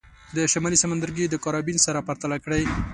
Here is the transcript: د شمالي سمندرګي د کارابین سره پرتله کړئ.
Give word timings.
د 0.35 0.37
شمالي 0.51 0.77
سمندرګي 0.83 1.25
د 1.29 1.35
کارابین 1.43 1.77
سره 1.85 2.05
پرتله 2.07 2.37
کړئ. 2.43 2.63